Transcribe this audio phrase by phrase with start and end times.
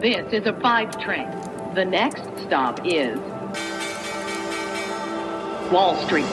[0.00, 1.28] This is a five train.
[1.74, 3.18] The next stop is
[5.70, 6.24] Wall Street.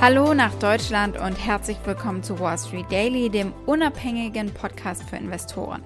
[0.00, 5.84] Hallo nach Deutschland und herzlich willkommen zu Wall Street Daily, dem unabhängigen Podcast für Investoren.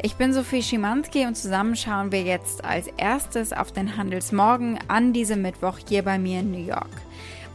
[0.00, 5.12] Ich bin Sophie Schimanski und zusammen schauen wir jetzt als erstes auf den Handelsmorgen an
[5.12, 6.88] diesem Mittwoch hier bei mir in New York.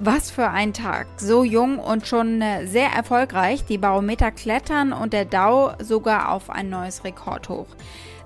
[0.04, 1.06] Was für ein Tag.
[1.18, 3.66] So jung und schon äh, sehr erfolgreich.
[3.66, 7.68] Die Barometer klettern und der Dow sogar auf ein neues Rekordhoch.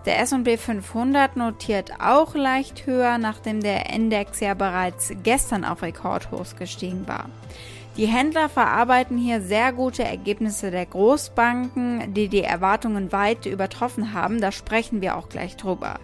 [0.06, 6.56] Der S&P 500 notiert auch leicht höher, nachdem der Index ja bereits gestern auf Rekordhochs
[6.56, 7.26] gestiegen war.
[7.98, 14.40] Die Händler verarbeiten hier sehr gute Ergebnisse der Großbanken, die die Erwartungen weit übertroffen haben.
[14.40, 16.00] Da sprechen wir auch gleich drüber.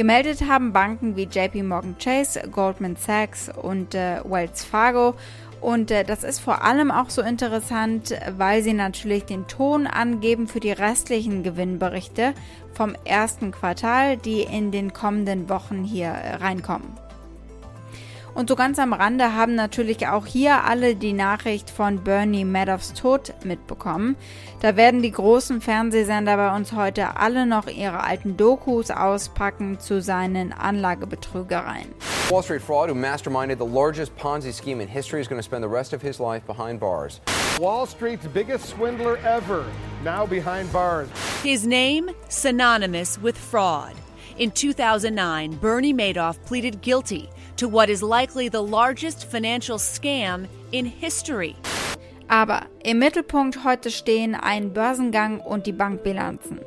[0.00, 5.14] Gemeldet haben Banken wie JP Morgan Chase, Goldman Sachs und äh, Wells Fargo.
[5.60, 10.48] Und äh, das ist vor allem auch so interessant, weil sie natürlich den Ton angeben
[10.48, 12.32] für die restlichen Gewinnberichte
[12.72, 16.88] vom ersten Quartal, die in den kommenden Wochen hier reinkommen.
[18.34, 22.92] Und so ganz am Rande haben natürlich auch hier alle die Nachricht von Bernie Madoffs
[22.92, 24.16] Tod mitbekommen.
[24.60, 30.00] Da werden die großen Fernsehsender bei uns heute alle noch ihre alten Dokus auspacken zu
[30.00, 31.88] seinen Anlagebetrügereien.
[32.30, 35.64] Wall Street fraud who masterminded the largest Ponzi scheme in history is going to spend
[35.64, 37.20] the rest of his life behind bars.
[37.58, 39.64] Wall Street's biggest swindler ever,
[40.04, 41.08] now behind bars.
[41.42, 43.94] His name synonymous with fraud.
[44.40, 50.86] In 2009, Bernie Madoff pleaded guilty to what is likely the largest financial scam in
[50.86, 51.54] history.
[52.26, 56.60] Aber im Mittelpunkt heute stehen ein Börsengang und die Bankbilanzen.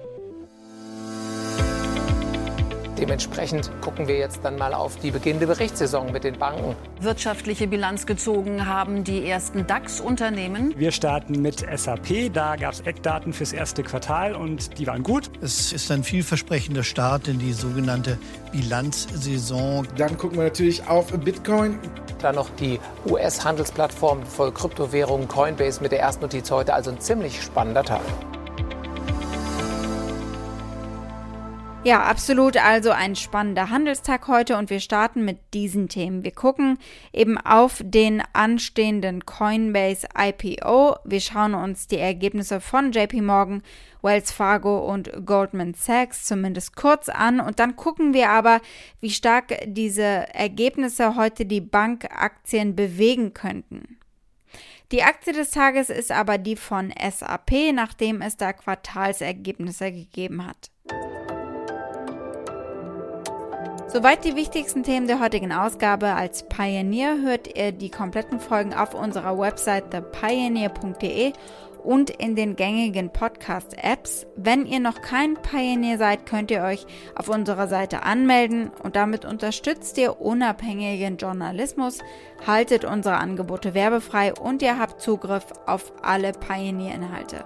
[3.04, 6.74] Dementsprechend gucken wir jetzt dann mal auf die beginnende Berichtssaison mit den Banken.
[7.02, 10.74] Wirtschaftliche Bilanz gezogen haben die ersten DAX-Unternehmen.
[10.78, 12.32] Wir starten mit SAP.
[12.32, 15.30] Da gab es Eckdaten fürs erste Quartal und die waren gut.
[15.42, 18.18] Es ist ein vielversprechender Start in die sogenannte
[18.54, 19.86] Bilanzsaison.
[19.98, 21.80] Dann gucken wir natürlich auf Bitcoin.
[22.22, 26.74] Dann noch die US-Handelsplattform für Kryptowährungen Coinbase mit der ersten Notiz heute.
[26.74, 28.00] Also ein ziemlich spannender Tag.
[31.86, 32.56] Ja, absolut.
[32.56, 36.24] Also ein spannender Handelstag heute und wir starten mit diesen Themen.
[36.24, 36.78] Wir gucken
[37.12, 40.96] eben auf den anstehenden Coinbase IPO.
[41.04, 43.64] Wir schauen uns die Ergebnisse von JP Morgan,
[44.02, 48.62] Wells Fargo und Goldman Sachs zumindest kurz an und dann gucken wir aber,
[49.02, 53.98] wie stark diese Ergebnisse heute die Bankaktien bewegen könnten.
[54.94, 60.70] Die Aktie des Tages ist aber die von SAP, nachdem es da Quartalsergebnisse gegeben hat.
[63.94, 66.16] Soweit die wichtigsten Themen der heutigen Ausgabe.
[66.16, 71.34] Als Pioneer hört ihr die kompletten Folgen auf unserer Website thepioneer.de
[71.84, 74.26] und in den gängigen Podcast-Apps.
[74.36, 79.26] Wenn ihr noch kein Pioneer seid, könnt ihr euch auf unserer Seite anmelden und damit
[79.26, 82.00] unterstützt ihr unabhängigen Journalismus,
[82.48, 87.46] haltet unsere Angebote werbefrei und ihr habt Zugriff auf alle Pioneer-Inhalte.